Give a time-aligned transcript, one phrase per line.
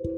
[0.00, 0.08] こ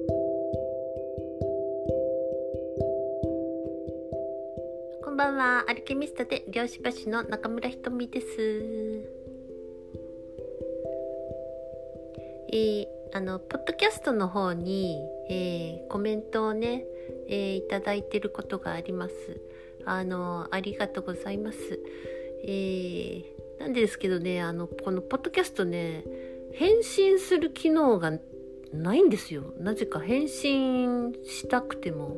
[5.10, 8.26] んばんは、アルケミストで漁師橋の中村ひとみです。
[12.52, 14.98] えー、あの、ポッドキャストの方に、
[15.30, 16.84] えー、コメントをね、
[17.28, 19.14] えー、いただいてることがあります。
[19.86, 21.58] あの、ありがとうございます。
[22.44, 26.04] えー、なんですけどね、あの、このポッドキャストね、
[26.52, 28.18] 返信する機能が
[28.72, 29.54] ないんですよ。
[29.58, 32.16] なぜか返信したくても、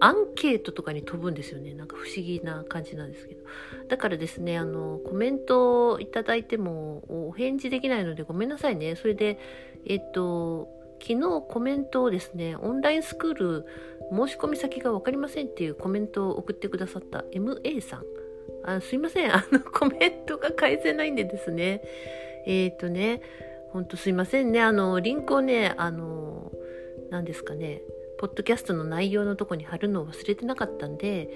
[0.00, 1.74] アンケートとかに飛ぶんですよね。
[1.74, 3.42] なんか不思議な感じなんですけど。
[3.88, 8.96] だからですね、あの、コメントをいただいてもお返事できないのでごめんなさいね。
[8.96, 9.38] それで、
[9.86, 10.68] えっと、
[11.02, 13.66] 昨日コメントをですね、オンラインスクール
[14.10, 18.04] 申し込み先が分かりませんっていうコメントを送ってくださった MA さん。
[18.64, 19.34] あすいません。
[19.34, 21.82] あの、コメントが返せないんでですね。
[22.46, 23.20] えっ、とね、
[23.72, 24.60] ほんとすいませんね。
[24.60, 26.52] あの、リンクをね、あの、
[27.10, 27.82] 何ですかね、
[28.18, 31.28] ポッドキャストの内容のとこに貼るのを忘れてなかったんで、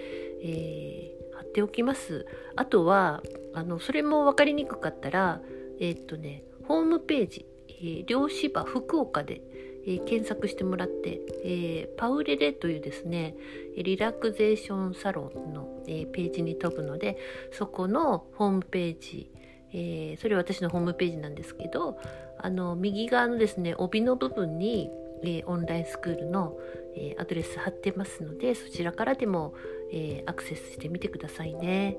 [0.43, 2.27] えー、貼っておきます。
[2.57, 3.23] あとは、
[3.55, 5.41] あの、それも分かりにくかったら、
[5.81, 9.41] えっ、とね、ホームページ、えー、漁師場福岡で、
[9.87, 13.35] えー、検索してもらって、えー、パウレレというですね
[13.77, 17.19] リラクゼーションサロンの、えー、ページに飛ぶので
[17.53, 19.31] そこのホームページ、
[19.75, 21.99] えーそれは私のホームページなんですけど
[22.39, 24.91] あの右側のですね帯の部分に、
[25.23, 26.57] えオンラインスクールの、
[26.97, 29.55] えアドレス貼ってますのでそちらからでも、
[29.93, 31.97] えアクセスしてみてくださいね。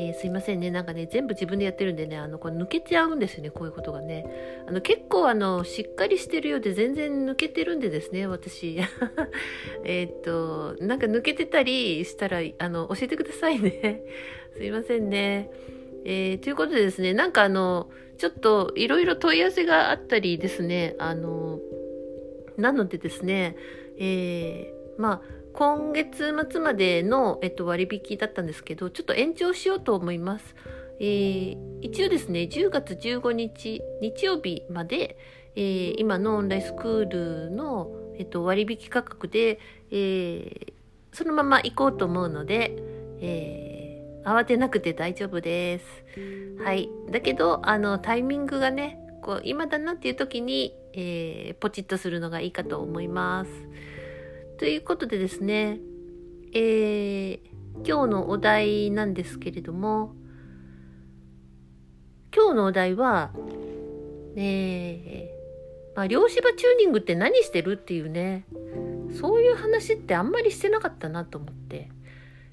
[0.00, 0.70] え、すいませんね。
[0.70, 4.24] なんかね、全部自分でやってるんでね、あの、これ抜けちゃうんですよね、こういうことがね。
[4.68, 8.78] あの、結構あの、しっかりしてるようで全然抜けてるんでですね、私。
[9.84, 14.02] えっと、なんか抜けてたりしたら、あの、教えてくださいね。
[14.56, 15.50] すいませんね。
[16.10, 21.58] えー、ということでですね、なんかあの、ちょっといろいろ問い合わせがあったりですね、あの、
[22.56, 23.56] なのでですね、
[23.98, 30.56] えー、まあ、今月末までの、えっと、割引だったんですけど、ちょっと延長しようと思います。
[30.98, 35.18] えー、一応ですね、10月15日、日曜日まで、
[35.56, 39.60] えー、今のオンラインスクールの、えっと、割引価格で、
[39.90, 40.72] えー、
[41.12, 42.74] そのまま行こうと思うので、
[43.20, 43.67] えー、
[44.28, 45.84] 慌てなくて大丈夫です。
[46.62, 46.90] はい。
[47.10, 53.50] だけど、あの、タイミングがね、こう、今だなっていう時に、えー、ポチッとするのがいいかと思います。
[54.58, 55.80] ということでですね、
[56.52, 57.38] えー、
[57.86, 60.14] 今日のお題なんですけれども、
[62.34, 63.30] 今日のお題は、
[64.36, 68.44] えー、まあ、漁師場チューニングって何してるっていうね、
[69.18, 71.90] そういう話ってあんまりしてなかったなと思って、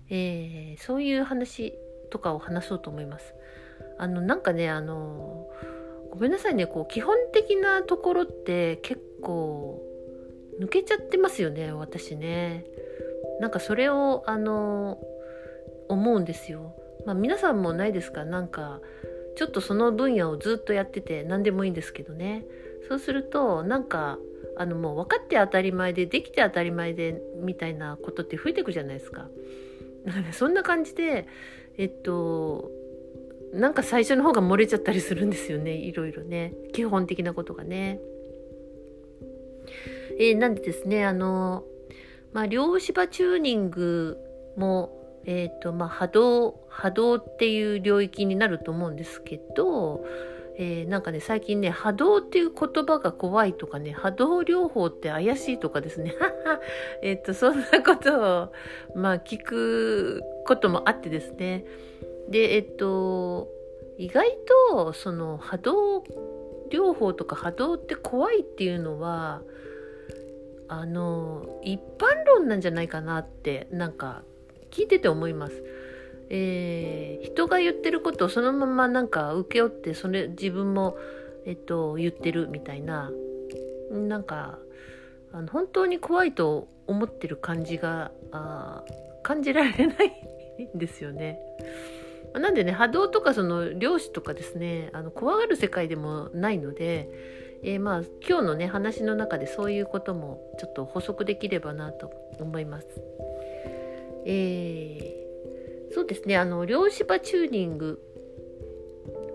[0.09, 1.77] えー、そういう話
[2.09, 3.33] とかを話そうと思います。
[3.97, 5.47] あの、なんかね、あの、
[6.11, 9.81] ごめんなさいね、こう、基本的なところって結構、
[10.57, 12.63] 抜けちゃってますよね私ね
[13.41, 15.01] なんかそれをあの
[15.89, 16.73] 思うんですよ
[17.05, 18.23] まあ皆さんもないですか？
[18.23, 18.79] なんか
[19.35, 22.45] ちょっとその分野をずっとやってて何でもいいんですけどね
[22.87, 24.17] そうするとなんか
[24.55, 29.27] あのもう分かって当たり前でできて当たり前でみたいなことって増えていくじゃないですか。
[30.31, 31.27] そんな感じで
[31.77, 32.71] えっと
[33.53, 35.71] なんか最初の方が漏れちゃったりするんですよね。
[35.73, 36.53] いろいろね。
[36.73, 38.01] 基本的なことがね。
[40.19, 41.63] えー、なんでですね、あの、
[42.33, 44.17] まあ、両芝チューニング
[44.57, 44.91] も、
[45.25, 50.05] えっ、と、まあ、波動、波動っていう領域になると思うんですけど、
[50.57, 56.15] えー、なんかね、最近ね、波動っていう言葉が怖いとかね、波動療法って怪しいとかですね、
[57.01, 58.53] えっと、そんなことを、
[58.95, 61.65] まあ、聞くこともあってですね。
[62.29, 63.49] で、えっと、
[63.97, 64.37] 意外
[64.71, 66.03] と、その波動
[66.69, 69.41] 療法とか波動って怖いっていうのは、
[70.67, 74.23] あの一般論なんじゃないかなってなんか
[74.71, 75.63] 聞いてて思います。
[76.29, 80.97] えー、人が言ってることをそのままなんか請け負ってそれ自分も、
[81.45, 83.11] えっと、言ってるみたいな
[83.91, 84.57] なんか
[85.31, 88.83] あの本当に怖いと思ってる感じがあ
[89.23, 91.39] 感じられないんですよね。
[92.33, 97.09] なんでね波動とかその漁師とかですねあの怖がる世界でもないので
[97.63, 102.87] えー、まあ今日のね話の中でそういうこともちょっと補足できればなと思います。
[104.27, 105.24] えー、
[105.95, 108.01] そうですねあの量子場チューニング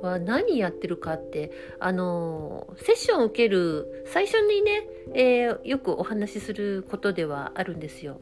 [0.03, 8.21] は何やってるかってあのセッションを受ける最初にね、えー、よくお話しすることではあるんですよ。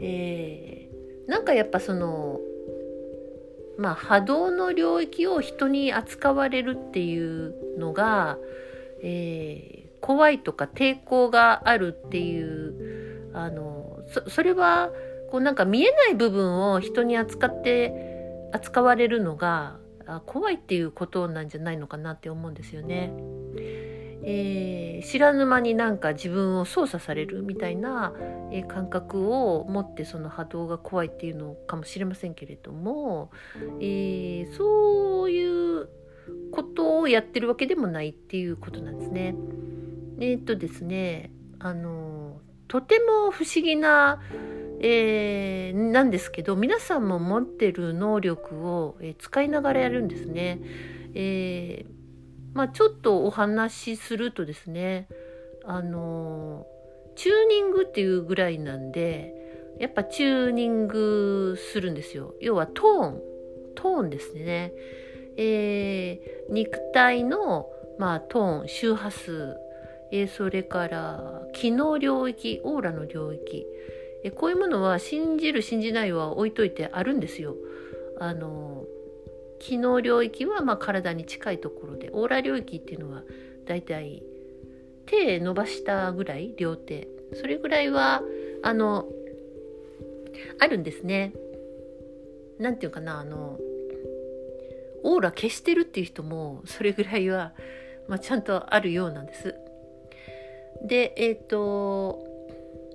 [0.00, 2.38] えー、なんかやっぱその
[3.76, 8.38] まあ波動の領域を人に扱われるっていうのが
[9.02, 14.90] えー、怖いとか抵抗があるっていうあのそれは
[15.30, 17.94] こうなんか見えない部分を人に扱って
[18.52, 19.78] 扱われるのが
[20.26, 23.12] 怖いっていうことなんじゃないのかなって思うんですよね。
[24.22, 28.12] えー、知らぬ間になんか自分を操作されるみたいな、
[28.52, 33.30] えー、感覚を持ってその波動が怖いっていうのかもしれませんけれども、
[33.80, 35.88] えー、そういう
[36.52, 39.34] ことをやってるわけでもないっていうことなんですね。
[40.20, 44.20] えっとですねあのとても不思議な、
[44.80, 50.60] えー、なんですけど皆さんも持ってる能力を、使いながらやるんですね。
[51.14, 52.00] えー
[52.54, 55.06] まあ、ちょっとお話しするとですね
[55.64, 56.66] あの
[57.14, 59.34] チューニングっていうぐらいなんで
[59.78, 62.34] やっぱチューニングするんですよ。
[62.40, 63.30] 要はトーン。
[63.74, 64.72] トーンですね、
[65.36, 67.66] えー、肉体の、
[67.98, 69.56] まあ、トーン周波数、
[70.12, 73.66] えー、それから気の領域オーラの領域、
[74.24, 77.56] え、こういうものは信じる信じないは置いといてあるんですよ
[78.18, 78.84] あの
[79.58, 83.22] 気の領域はま体に近いところでオーラ領域っていうのは
[83.66, 84.22] だいたい
[85.06, 88.22] 手伸ばしたぐらい両手それぐらいは
[88.62, 89.06] あの
[90.58, 91.32] あるんですね。
[92.58, 93.58] なんていうかなあの
[95.02, 97.52] オーラ消してるっていう人もそれぐらいは、
[98.08, 99.54] まあ、ちゃんとあるようなんです。
[100.84, 102.29] でえっ、ー、と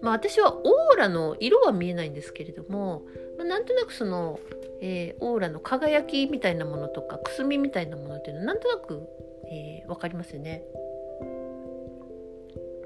[0.02, 3.04] まあ私はオーラの色は見えないんですけれども、
[3.38, 4.40] まあ、なんとなくその
[4.82, 9.08] えー、オーラの輝きみたいなものとかくすみみたいなものっていうのはなんとなく、
[9.52, 10.64] えー、分かりますよね。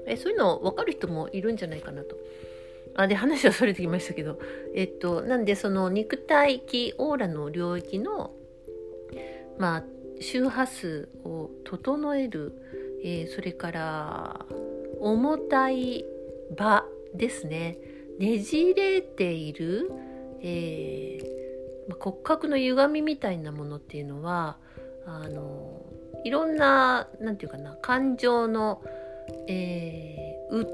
[0.06, 2.16] えそういうの分かる人もいるんじゃないかなと。
[2.96, 4.38] あで話はそれてきましたけど、
[4.74, 8.32] えっと、なんでその肉体気オーラの領域の、
[9.58, 9.84] まあ、
[10.20, 12.52] 周波数を整える、
[13.04, 14.46] えー、それから
[14.98, 16.04] 重たい
[16.56, 16.84] 場
[17.14, 17.78] ですね
[18.18, 19.90] ねじれている、
[20.42, 24.58] えー、骨格の歪みみたいなものっていうのは
[25.06, 25.86] あの
[26.24, 28.82] いろんな何て言うかな感情の、
[29.48, 30.66] えー、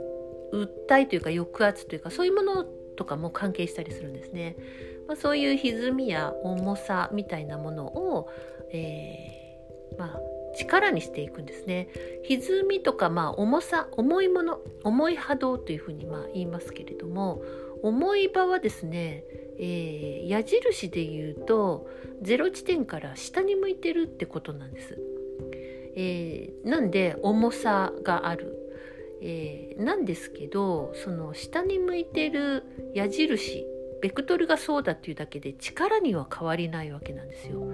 [0.88, 2.64] 訴えというか抑圧というかそういうもの
[2.96, 4.56] とかも関係したりするんですね。
[5.06, 8.28] まあ、そういう歪みや重さみたいなものを、
[8.72, 10.20] えー、まあ、
[10.56, 11.88] 力にしていくんですね。
[12.24, 17.42] 歪みとか、まあ、重さ重いもの重い波動というふうにまあ言いますけれども
[17.82, 19.24] 重い場はですね
[19.58, 21.88] えー、矢印で言うと
[22.22, 24.98] 0地点から下に向いてるってことなんです。
[25.98, 28.54] えー、なんで重さがある、
[29.22, 32.64] えー、なんですけどその下に向いてる
[32.94, 33.64] 矢印
[34.02, 37.66] ベクトルがそうだっていうだけで力には変わりないわけなんですよ。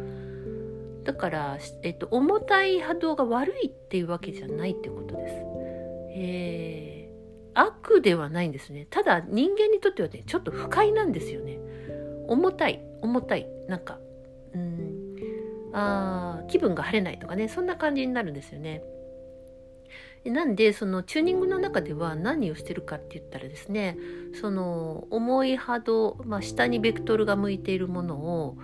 [1.05, 5.35] だから、えっと、重たい波動が悪いっていうわけじゃないってことです。
[6.15, 8.87] えー、悪ではないんですね。
[8.91, 11.59] ただ人間にとってはねちょっと不快なんですよね。
[12.29, 13.99] 重たい重たいなんか
[14.55, 15.17] うん
[15.73, 18.83] あ気分が晴れないとかねそんな感じになるんですよね。
[20.25, 23.99] なんでそのチューニングの中では何をしてるかって言ったらですね
[24.41, 28.57] その重い波動、まあ、下にベクトルが向いているものを、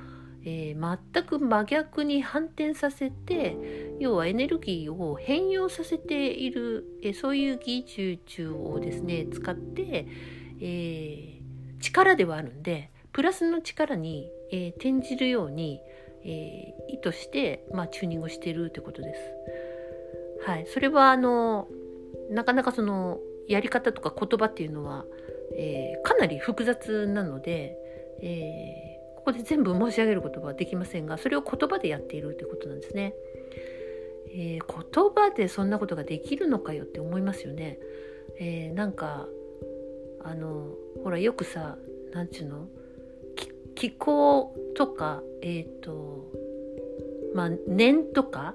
[0.45, 3.57] えー、全く真逆に反転させて
[3.99, 10.07] 要はエネルギーを変容させている、えー、そういう技術をですね使って、
[10.61, 15.81] えー、力ではあるんでプラスの力に、えー、転じるように、
[16.25, 19.21] えー、意図して、まあ、チューニングをしているってことです。
[20.47, 21.69] はい、それはあの
[22.31, 23.19] なかなかその
[23.49, 25.05] やり方とか言葉っていうのは、
[25.57, 27.77] えー、かなり複雑なので、
[28.23, 28.88] えー、
[29.29, 33.13] ここで全部申し上げることはできませんがそれを言葉でやっているってことなんですね。
[34.31, 37.79] えー、言葉でそんなことができるのかよって思いますよね。
[38.41, 39.29] えー、なんか
[40.25, 40.73] あの
[41.05, 41.77] ほらよくさ
[42.15, 42.69] なんちゅうの？
[43.75, 46.33] 気候とかえっ、ー、と
[47.35, 48.55] まあ念とか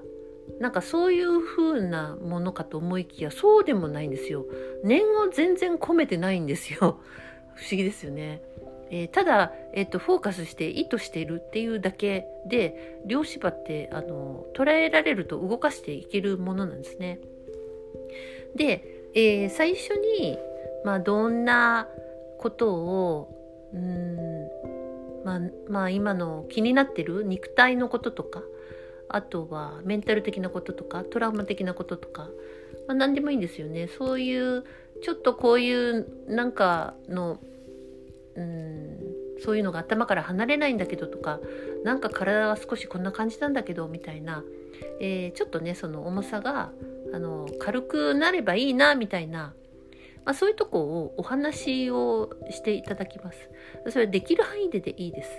[0.58, 4.44] なんかそういう風なものかと思いきやそうでもないんですよ。
[4.82, 6.98] 念を全然込めてないんですよ。
[7.54, 8.42] 不思議ですよね。
[8.90, 17.18] えー、ただ、えーと、フォーカスして意図しているっていうだけで量子場ってあの捉えられると動かしていけるものなんですね。
[18.54, 20.38] で、えー、最初に、
[20.84, 21.88] まあ、どんな
[22.38, 24.48] ことをうん
[25.24, 28.42] まあ、まあ今の気になってる肉体のこととか
[29.08, 32.28] あとはメンタル的なこととかトラウマ的なこととか、
[32.86, 34.64] まあ、何でもいいんですよねそういう
[35.02, 37.38] ちょっとこういうなんかの
[38.36, 41.40] うんそういうのが頭から離れないんだけどとか
[41.84, 44.44] なんか体が少しこんな感じなんだけどみたいな、
[45.00, 46.72] えー、ちょっとねその重さが
[47.12, 49.54] あの軽くなればいいなみたいな、
[50.24, 53.38] まあ、そういうとこをお話をしていただきます。
[53.90, 55.30] それはできる範囲ででいいです。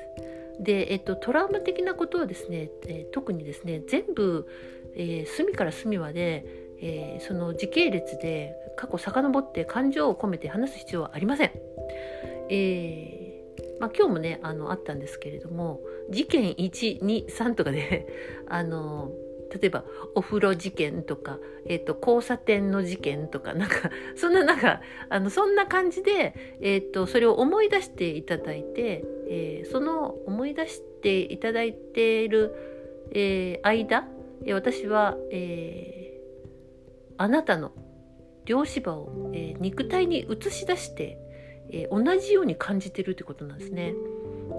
[0.59, 4.47] で、えっと、トラウマ的なことはですね、えー、特にですね全部、
[4.95, 6.45] えー、隅から隅まで、
[6.81, 11.51] えー、その時系列で過去遡って感情を込めて話す必要はありません。
[12.49, 13.35] えー
[13.79, 18.07] まあ、今日もねあのあったんですけれども事件123とかで
[18.47, 19.11] あの
[19.51, 19.85] 例えば
[20.15, 32.53] お風呂事件とか、えーと、交差点の事件とかなんかそんななんかあのそんな感じで、えーと、それを思い出していただいて、えー、その思い出していただいている、
[33.11, 34.09] えー、間
[34.53, 37.71] 私は、えー、あなたの
[38.45, 41.17] 両芝を、えー、肉体に映し出して、
[41.69, 43.93] えー、同じように感じてるってことなんですね。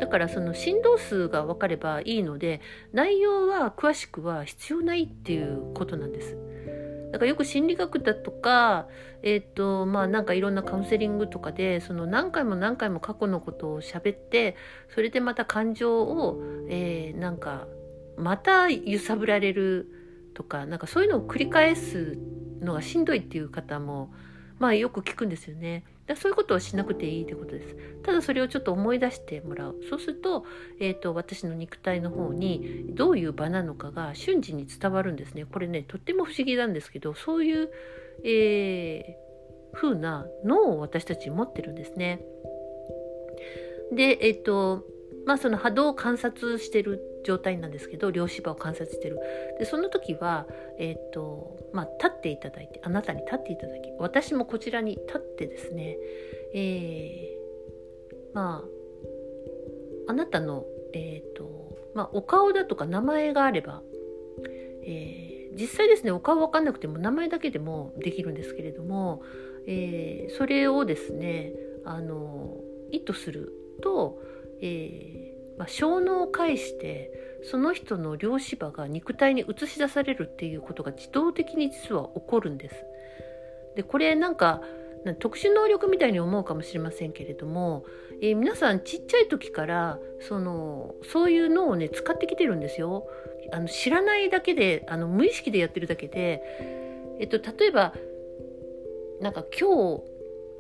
[0.01, 2.61] だからその振動数が分かればいいので
[2.93, 6.37] 内容は詳しくは必要ないっていうことなんです。
[7.13, 8.89] だからよく心理学だとか、
[9.23, 14.57] えっ、ー、と、まあなんかいろんなカウンセリングとかで、その何回も何回も過去のことを喋って、
[14.95, 17.69] それでまた感情を、えー、なんか、
[18.19, 19.89] また揺さぶられる
[20.35, 22.19] とか、なんかそういうのを繰り返す
[22.61, 24.13] のがしんどいっていう方も、
[24.59, 25.85] まあよく聞くんですよね。
[26.07, 27.77] だそういうことをしなくていいってことです。
[28.05, 29.77] ただそれをちょっと思い出してもらう。
[29.91, 30.45] そうすると、
[30.81, 35.45] えっ、ー、と、私の肉体の方にどういう場なのかが瞬時に伝わるんですね。
[35.45, 37.71] これね、とっても不思議なんですけど、そういう、
[38.25, 42.21] えー、風な脳を私たち持ってるんですね。
[43.93, 44.85] で、えっ、ー、と、
[45.27, 49.19] まあその波動を観察してる状態なんですけど両芝を観察してる。
[49.59, 50.47] でその時は、
[50.79, 55.97] えーとまあ、立っていただいてあなたに立っていただき私もこちらに立ってですね、
[56.55, 60.65] えー、まああなたの、
[60.95, 63.83] えーとまあ、お顔だとか名前があれば、
[64.85, 69.23] えー、実際ですねお顔わかんなくても名前だけでもできるんですけれども、
[69.67, 71.53] えー、それをですね
[71.85, 72.61] あの
[72.93, 73.53] 意図する
[73.83, 74.23] と、
[74.63, 77.11] えーまあ、小脳を介して
[77.51, 82.85] その人の両芝が肉体に映し出されるっていうことが自動的に実は起こるんです。
[83.77, 84.63] でこれなんか
[85.15, 87.85] 特殊能力みたいに思うかもしれませんけれども、
[88.21, 93.07] えー、皆さんちっちゃい時からそのそういう脳をね使ってきてるんですよ。
[93.53, 96.43] あの知らないだけであの無意識でやってるだけで、
[97.21, 97.95] えっと、例えば
[99.21, 99.73] なんか今日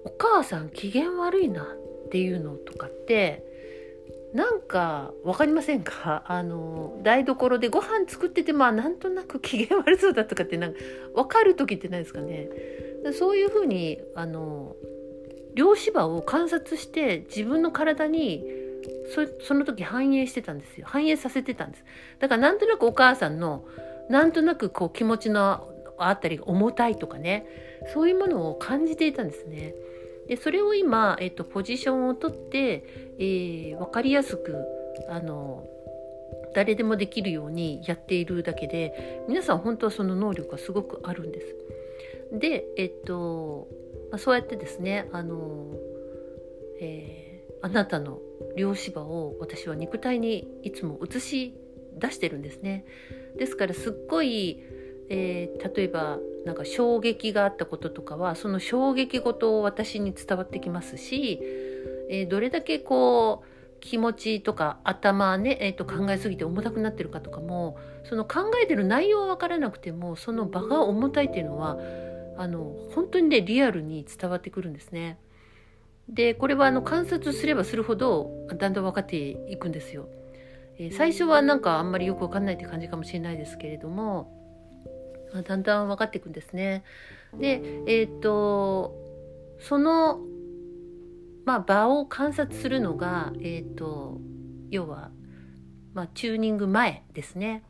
[0.04, 3.44] お母さん機嫌悪いなっていうのとかって
[4.36, 6.22] なんか分かりませんか？
[6.28, 10.78] あの台所でご飯作っててまあなんとなく機嫌悪そうだとかってなんか
[11.14, 12.48] 分かる時ってないですかね。
[13.12, 14.76] そういうふうにあの
[15.54, 18.44] 両芝を観察して自分の体に
[19.40, 20.86] その時反映してたんですよ。
[20.86, 21.84] 反映させてたんです。
[22.18, 23.64] だからなんとなくお母さんの
[24.10, 25.66] なんとなくこう気持ちの
[25.98, 27.46] あったりが重たいとかね。
[27.94, 29.74] そういうものを感じていたんですね。
[30.28, 32.84] でそれを今、えっと、ポジションをとって、
[33.18, 34.56] えー、分かりやすく
[35.08, 35.68] あの
[36.54, 41.54] 誰でもできるようにやっているだけで皆さん本当はその能力がすごくあるんです。
[42.32, 43.68] で、えっと
[44.10, 45.72] まあ、そうやってですねあの、
[46.80, 48.18] えー、あなたの
[48.56, 51.54] 両芝を私は肉体にいつも映し
[51.98, 52.84] 出してるんですね。
[53.38, 54.62] ですからすっごい、
[55.08, 61.40] えー、例えばなんか衝撃があったこととかはその衝撃ごとを私に伝わってきますし、
[62.08, 71.78] えー、どれだけこう気持ちとか頭ね、えー、と考えすぎて重たくなってるかとかもその考えてる内容は分からなくてもその場が重たいっていうのは
[72.38, 75.18] あの本当にねリアルに伝わってくるんですね。
[76.08, 79.16] でこれはあの観察すればするほどだんだん分かって
[79.50, 80.08] いくんですよ。
[80.78, 84.45] え、最初はなんかあんまりよく分かんないって感じかもしれないですけれども
[85.42, 86.84] だんだん分かっていくんですね。
[87.38, 88.94] で、えっ、と、
[89.60, 90.20] その、
[91.44, 94.20] まあ、場を観察するのが、えっ、と、
[94.70, 95.10] 要は、
[95.94, 97.62] まあ、チューニング前ですね。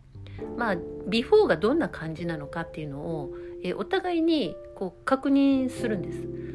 [0.56, 0.76] まあ、
[1.08, 6.46] ビフォーがどんな感じなのかっていうのを、えー、お互いにこう確認するんです。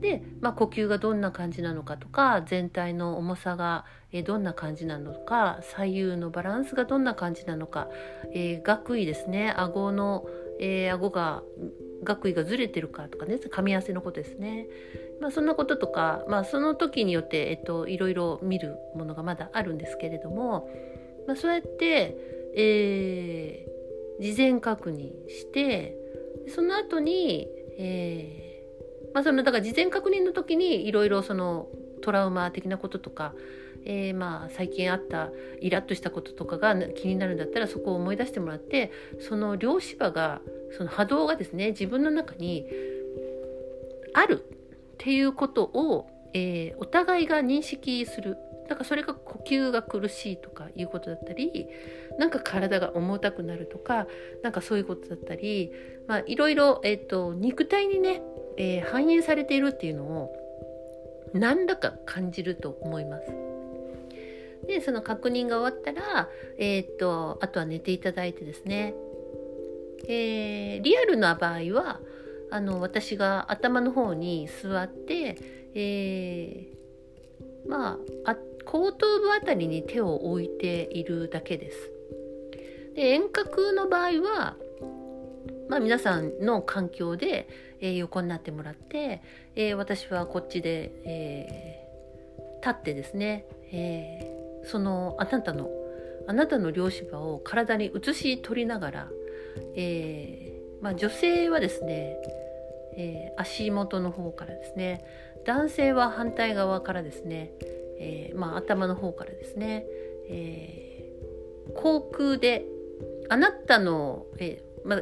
[0.00, 3.84] で、まあ、呼吸がどんな感じなのかとか全体の重さが
[4.24, 7.88] どんな感じなのか左右のバランスがどんな感じなのか、
[8.32, 10.26] えー、学位ですね顎の、
[10.62, 11.42] えー、顎が
[12.04, 14.66] 学位がずれてるかとかね噛み合わせのことですね、
[15.20, 20.68] まあ、そんなこととか、まあ、その時によって、えっと、いろいろ見るものがまだあるんですけれども、
[21.26, 22.16] まあ、そうやって、
[22.54, 25.96] えー、事前確認して
[26.54, 27.48] その後に、
[27.78, 31.68] えーまあ、そのだから事前確認の時にいろいろその
[32.02, 33.34] トラウマ的なこととか、
[33.84, 40.40] えー、まあ最近あったイラッとしたこととかが気になるんだったらそこを思い出してもらってその量子場が
[40.76, 42.66] その波動がですね自分の中に
[44.14, 48.36] あるっていうことを、えー、お互いが認識する
[48.68, 51.66] だからそれが呼吸が苦しいとかいうことだったり
[52.18, 54.06] なんか体が重たくなるとか
[54.44, 55.72] なんかそういうことだったり
[56.06, 58.22] まあいろいろ、えーと、肉体にね、
[58.56, 60.36] えー、反映されているっていうのを
[61.32, 63.49] 何らか感じると思います。
[64.70, 68.94] でその確認が終わったら、えーと、あとは寝ていただいてですね、
[70.06, 72.00] えー、リアルな場合は
[72.52, 75.36] あの私が頭の方に座って、
[75.74, 81.90] えー、まあ後頭部あたりに手を置いているだけです。
[82.94, 84.56] で遠隔の場合は、
[85.68, 87.48] まあ、皆さんの環境で、
[87.80, 89.20] えー、横になってもらって、
[89.56, 95.70] えー、私はこっちで、えー、立ってですね、えそのあなたの
[96.26, 99.08] あなたの両芝を体に移し取りながら、
[99.74, 102.16] えまあ、女性はですね、
[102.96, 105.04] え足元の方からですね
[105.44, 107.52] 男性は反対側からですね、
[107.98, 109.86] えー、まあ、頭の方からですね、
[110.28, 112.64] えー、航空で
[113.28, 114.96] あなたの、えー、ま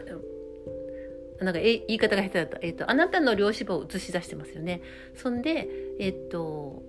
[1.41, 4.83] なんか言い方が下手だった、えーと、あなたの両芝を映し出してますよね。
[5.15, 5.69] そんで、
[6.00, 6.83] えっ、ー、と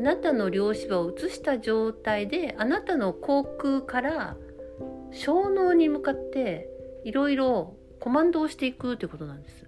[0.00, 4.38] あなたの両芝を映した状態であなたの航空から
[5.12, 6.70] 小脳に向かって
[7.04, 9.66] いろいろコマンドをしていくということなんです。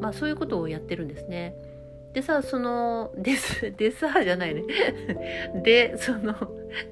[0.00, 1.54] まあそういうことをやってるんですね。
[2.12, 3.36] でさそので
[3.70, 4.64] でさじゃないね
[5.62, 6.34] でその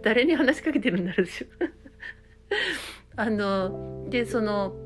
[0.03, 1.47] 誰に話しかけてるんだろうでしょ
[3.17, 4.77] あのでその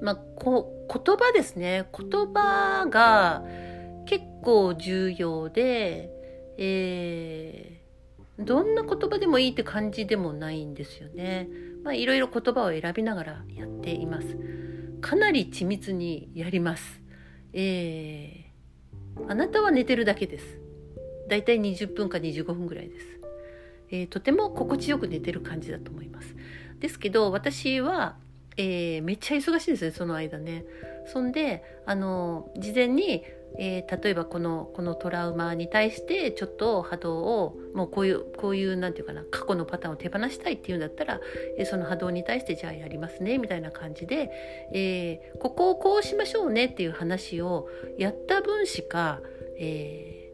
[0.00, 3.44] まあこ言葉ですね言葉が
[4.06, 6.10] 結構重要で、
[6.60, 11.48] えー、どんな言葉でもいいって感じでもないんですよね。
[11.82, 14.36] まあいろいろ言葉を選びながらやっています。
[15.00, 17.02] かなり緻密にやります。
[17.52, 18.50] えー
[19.28, 20.58] あなたは寝てるだけです。
[21.28, 23.06] だいたい20分か25分ぐらいです。
[23.90, 26.34] えー、とても心地よく寝てる感じだと思います。
[26.78, 28.16] ですけど私は、
[28.56, 30.64] えー、めっちゃ忙しいですねその間ね。
[31.06, 33.24] そんであの事前に
[33.58, 41.20] えー、例えばこのこのトラウマに対してちょっと波動をもうこういうこういうなんていうかな過去のパターンを手放したいっていうんだったら、
[41.58, 44.30] えー、その波動に対してじゃあやりますねみたいな感じで、
[44.72, 49.20] え、ここをこうしましょうねっていう話をやった分しか、
[49.58, 50.32] え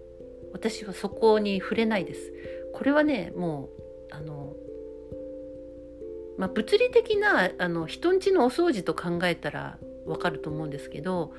[0.52, 2.32] 私はそこに触れないです。
[2.72, 3.68] これはねも
[4.10, 4.54] うあの
[6.38, 11.32] まあ、物理的なあの人んちのお掃除と考えたらわかると思うんですけど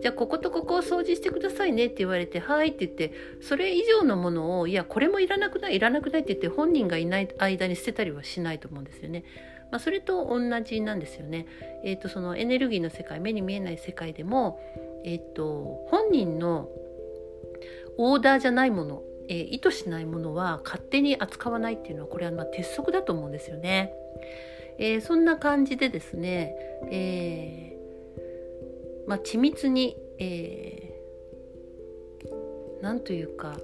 [0.00, 9.24] じゃあこことここを掃除してくださいねって言われて「はい」って言ってそれ以上のものをいやこれもいらなくないいらなくないって言って本人がいない間に捨てたりはしないと思うんですよね。
[9.70, 11.46] まあ、それと同じなんですよね。
[11.84, 14.60] えー、とそのエネルギーの世界目に見えない世界でも、
[15.04, 16.68] えー、と本人の
[17.96, 23.94] オーダーじゃないもの、えー、意図しないものは勝手に扱わないっていうのはこれはま鉄則だと思うんですよね。
[24.78, 26.54] えー、そんな感じでですね、
[26.90, 27.70] えー
[29.10, 33.56] まあ、緻密に、えー、なんというか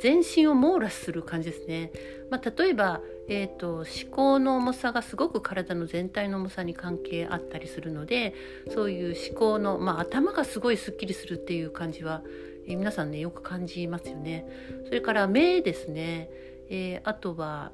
[0.00, 1.92] 全身を網羅する感じですね。
[2.30, 8.34] まあ、例えば、えーと、思考の重さがすごく体の全体の重さに関係あったりするので
[8.70, 12.22] そういう思考の、まあ、頭がすごいすっきりするっていう感じは、
[12.66, 14.46] えー、皆さんねよく感じますよね。
[14.86, 16.30] それから目ですね、
[16.70, 17.72] えー、あとは、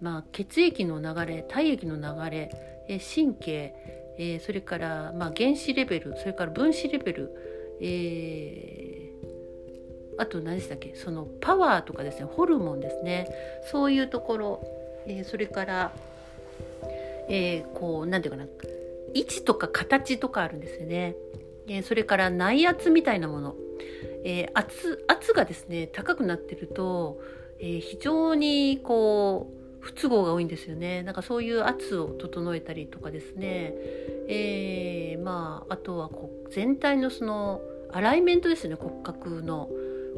[0.00, 2.50] まあ、血液の流れ体液の流れ、
[2.88, 3.74] え、神経
[4.20, 7.30] えー、それから、まあ、原子レベルそれから分子レベル、
[7.80, 10.96] えー、あと何でしたっけ？
[10.96, 13.28] そのパワーとかですねホルモンですね。
[13.70, 15.92] そういうところ、え、それから、
[17.28, 18.50] え、こう何て言うかな
[19.14, 21.14] 位置とか形とかあるんですよね。
[21.68, 23.54] えそれから内圧みたいなもの、
[24.24, 27.20] え圧圧がですね高くなってると、
[27.60, 31.02] え非常にこう不都合が多いんですよね。
[31.02, 33.74] なんかそういう圧を整えたりとかですね、
[34.28, 37.60] えー、まああとはこう全体のその
[37.92, 38.74] アライメントですね。
[38.74, 39.68] 骨格の。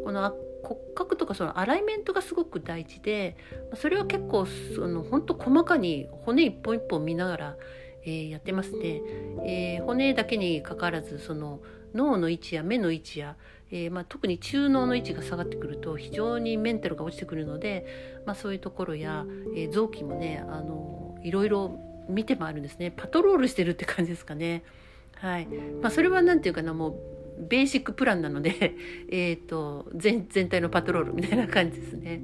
[0.04, 3.36] この骨格とかそのアライメントがすごく大事で
[3.74, 7.56] それは結構その本当細かに骨一本一本見ながら、
[8.04, 9.02] えー、やってますね、
[9.44, 11.60] えー、骨だけにかかわらずその
[11.94, 13.36] 脳の位置や目の位置や、
[13.72, 17.86] えー、まあ、特に中脳の位置が下がってくると非常にメンタルが落ちてくるので、
[18.26, 21.78] まあ、そういうところや、えー、臓器もねあのいろいろ
[22.08, 24.64] 見て回るんですねパトロールしてるって感じですかね。
[25.16, 25.46] はい
[25.82, 26.94] まあ、それは何て言うかなもう
[27.46, 28.74] ベーシックプランなので
[29.10, 32.22] えと全全体のパトロールみたいな感じですね。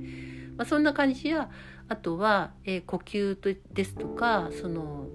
[0.56, 1.50] まあ、そんな感じや
[1.88, 5.06] あとは、えー、呼吸ですとかその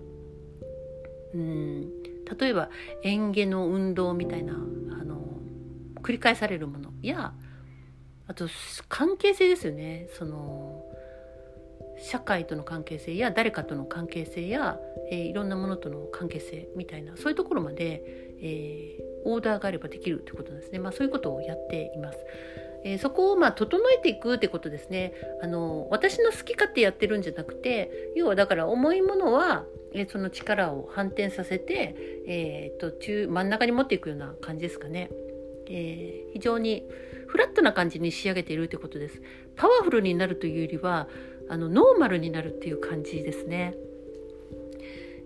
[1.33, 2.01] うん
[2.39, 2.69] 例えば
[3.03, 4.57] 園芸の運動みたいなあ
[5.03, 5.20] の
[6.01, 6.91] 繰り返されるもの。
[7.01, 7.33] や
[8.27, 8.47] あと
[8.87, 10.07] 関係性ですよね。
[10.17, 10.85] その
[11.99, 14.79] 社会との関係性や誰かとの関係性や、
[15.11, 17.15] えー、いろんなものとの関係性みたいな。
[17.17, 18.03] そういうところまで、
[18.41, 22.17] えー、オーダーがあればできるということですね、まあ、そういうことをやっています。
[22.83, 25.13] えー、そこをまあ整えていくってことですね。
[25.43, 31.95] あの私の好き勝手やってるんじゃなくて要はだから重いものは、えー、その力を反転させて、
[32.27, 35.11] えー、と中真ん中に持っていくような感じですかね。
[35.71, 36.83] えー、非常に
[37.27, 39.21] フラットな感じに仕上げているということです。
[39.55, 41.07] パワフルになるというよりは
[41.49, 43.75] あのノーマルになるっていう感じですね。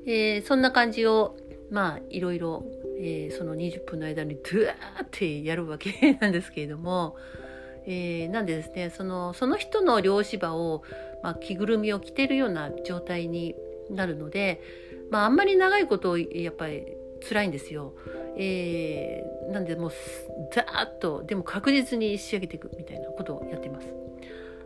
[0.06, 1.36] えー、そんな感じを
[1.72, 2.64] まあいろいろ、
[3.00, 4.72] えー、その20分の間にドゥー
[5.04, 7.16] ってやるわけなんですけれども、
[7.88, 10.84] えー、なんでですねそのその人の漁師場を、
[11.24, 13.56] まあ、着ぐるみを着てるような状態に
[13.90, 14.62] なるので、
[15.10, 16.86] まあ、あんまり長いことをやっぱり
[17.28, 17.94] 辛いんですよ。
[18.38, 19.92] えー、なんでもう
[20.54, 23.88] ザーッとでも確実に仕上げていくみたいなことをやってます。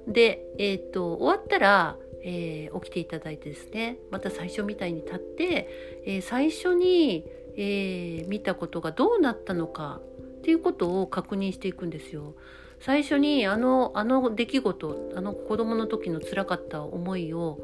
[0.08, 10.02] で、えー、っと終わったら、えー、起きていただいてですねまた最初みたいに立って、えー、最初に、えー、見たことがどうなったのか
[10.39, 12.36] っていうことを確認していくんですよ。
[12.80, 17.60] 最初にあのあの出来事あの子供の時の辛かった思いを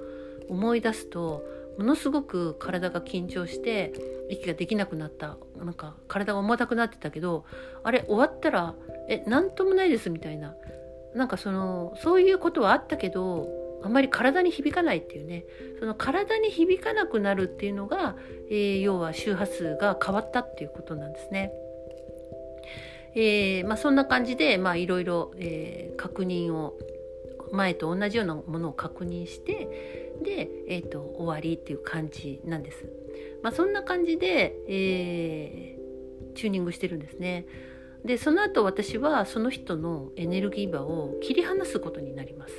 [0.50, 1.44] 思い出すと
[1.78, 3.94] ものすごく体が緊張して
[4.30, 5.38] 息ができなくなった。
[5.58, 7.46] なんか体が重たくなってたけど
[7.84, 8.76] あれ終わったら
[9.10, 10.56] え何ともないですみたいな。
[11.14, 13.48] なんかそのそういうことはあったけど
[13.84, 15.46] あんまり体に響かないっていうね。
[15.80, 18.16] その体に響かなくなるっていうのが、
[18.50, 21.52] えー、要は周波数が変わったっていうことなんですね。
[23.16, 25.32] えーまあ、そんな感じでいろいろ
[25.96, 26.78] 確認を
[27.54, 32.86] 前と同じようなものを確認してで、えーと、終わりっていう感じなんです。
[33.44, 37.46] まあ、そんな感じで、えー、チューニングしてるんですね。
[38.04, 42.54] でその後私はその人のエネルギー場を切り離すことになります。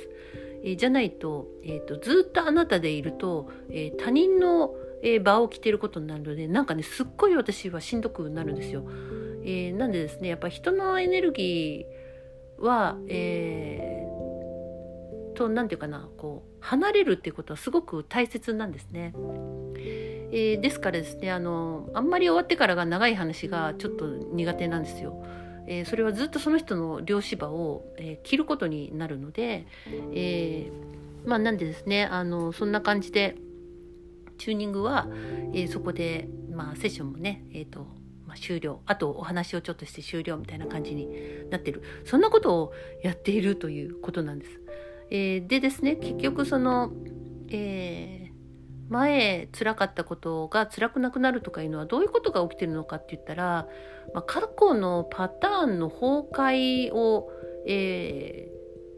[0.63, 8.83] えー、じゃないと,、えーと、ずっとあなたでいると、えー、他人の、えー、場を着てることになるのでなんかねすっごい私はしんどくなるんですよ。
[9.43, 13.76] えー、なんでですねやっぱ人のエネルギーは、えー、
[15.37, 19.13] と何て言うかなこう離れるっていうことはすごく大切なんですね。
[20.29, 25.23] えー、ですからですねあのあんまり終わってからが長い話がちょっと苦手なんですよ。
[25.67, 29.67] えー、それはずっとその人の漁師場を、えー、切ることになるので、
[30.13, 33.35] えー、まあなんでですねあのそんな感じで
[34.39, 35.07] チューニングは、
[35.53, 37.87] えー、そこで、まあ、セッションもね、えーと
[38.25, 41.09] まあ、終了あとお話をちょっとして終了みたいな感じに
[41.49, 42.73] なってるそんなことを
[43.03, 44.61] やっているということなんです。
[45.09, 46.91] えー、でですね結局その、
[47.49, 53.67] えー、前辛かったことが辛くなくなるとかいうのはどういうことが起きてるのかって言ったら、
[54.13, 57.31] まあ、過去のパターンの崩壊を、
[57.67, 58.51] え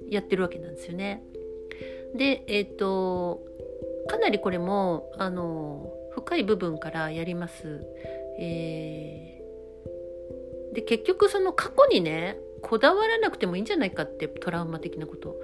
[0.10, 1.24] ー、やってるわけなんですよね。
[2.16, 3.42] でえっ、ー、と
[4.08, 7.86] かなりこれもあの深い部分からやります。
[8.40, 15.36] えー、で結局その過去にねこだわらなくてもいいんじゃないかってトラウマ的なこと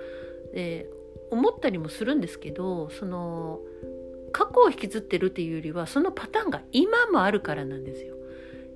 [0.55, 0.89] で
[1.29, 3.59] 思ったりもするんですけどその
[4.31, 8.15] 過去を引きずってるっていうよりはそのパターンが今もあるからなんですよ。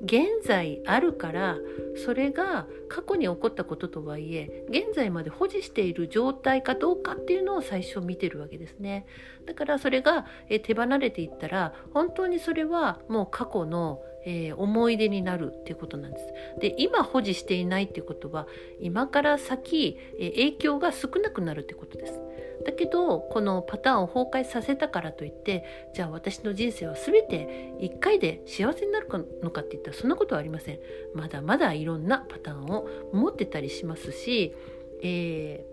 [0.01, 1.57] 現在あるから
[2.05, 9.05] それが過去に起こったこととはいえ現在まで保持している状態かどうかっていうのを最初見てるわけですね
[9.45, 10.25] だからそれが
[10.63, 16.33] 手離れていったら本当にそれはもう過去のえー、思い出になるっていうことなんです。
[16.59, 18.47] で今保持していないっていうことは
[18.79, 22.19] 今から先、えー、影響が少なくなるってことです。
[22.65, 29.07] だけどこのパターンを崩壊させたからといってじゃあ私の人生は全て1回で幸せになる
[29.41, 30.79] のかって言ったらそんなことはありません。
[31.13, 34.53] まだまだいろんなパターンを持ってたりしますし、
[35.01, 35.68] えー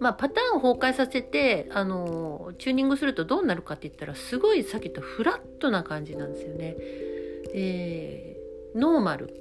[0.00, 6.76] まあ、パターンを崩壊させて、あのチューニングするとどうなるかって言ったらすごいさっき言ったフラットな感じなんですよね。
[7.54, 9.34] えー、ノーマル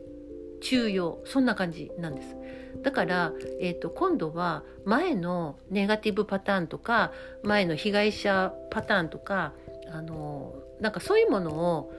[0.61, 2.35] 中庸そんな感じなんです。
[2.81, 7.11] だから、えーと、今度は前のネガティブパターンとか
[7.43, 9.53] 前の被害者パターンとか
[9.91, 11.93] あのなんかそういうものを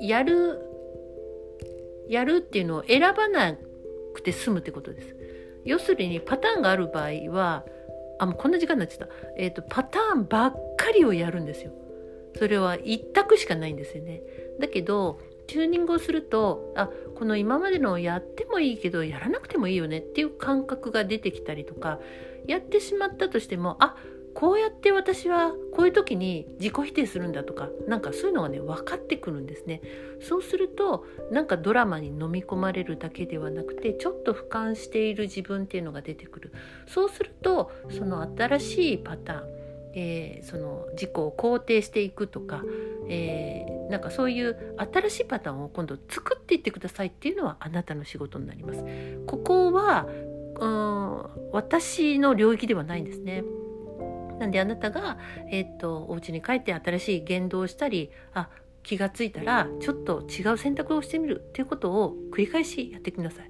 [0.00, 0.60] やる
[2.08, 3.54] やるっていうのを選ばな
[4.14, 5.16] くて済むってことです。
[5.64, 7.64] 要するにパターンがある場合は
[8.22, 11.72] あもうこんな時間になっちゃった、えーと、パターンばっかりをやるんですよ。
[12.38, 14.22] それは一択しかないんですよね。
[14.60, 21.98] だけどチューニングをするとあこの今までのやってもいいけどやらなくてもいいよねっていう感覚が出てきたりとか
[22.46, 23.96] やってしまったとしてもあ
[24.34, 29.82] こうやって私はこういう時に自己否定するんだとかなんかそういうのがね分かってくるんですね
[30.20, 36.52] そうするとなんかドラマに飲み込まれるだけではなくてちょっと俯瞰している自分っていうのが出てくる
[36.86, 39.62] そうするとその新しいパターン
[39.94, 42.62] えー、その自己を肯定していくとか、
[43.08, 48.82] えー、なんかそういう新しいパターンを今度作っていってくださいっていうのはあなたの仕事になります。
[49.26, 50.06] ここは
[50.60, 53.44] うん私の領域ではないんですね。
[54.42, 55.18] なんであなたが、
[55.52, 58.48] えー、っとお家に帰って新しい言動をしたりあ
[58.82, 63.48] 気が付いたらちょっと違う選択をしてみるっていうことを繰り返しやってください。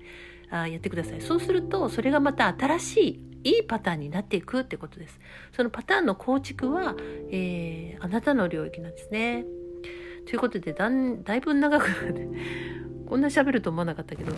[0.50, 1.22] あやってください。
[1.22, 3.00] そうするとそれがまた新し
[3.42, 5.18] いいいパターンになっていくってことです。
[5.56, 6.94] そのパターンの構築は、
[7.30, 9.46] えー、あなたの領域なんですね。
[10.26, 11.86] ということでだんだいぶ長く
[13.12, 14.32] こんな喋ると思わなかったけど、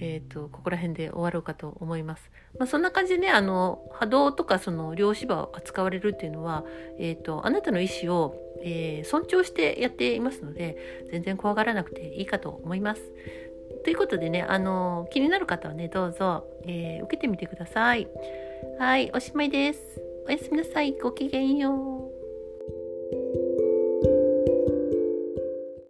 [0.00, 2.28] えっ、ー、と、ここら辺で終わろうかと思います。
[2.58, 6.64] まあ、そんな感じでね、あの、波動とかその量子場を扱われるっていうのは、
[6.98, 8.34] えっ、ー、と、あなたの意思を、
[8.64, 13.02] えー、尊重してやっていますので、全然怖がらなくていいかと思います。
[13.84, 18.08] ということでね、あの、気になる方はね、どうぞ、え受けてみてください。
[18.80, 20.02] はい、おしまいです。
[20.26, 20.98] おやすみなさい。
[21.00, 22.10] ごきげんよ
[23.42, 23.45] う。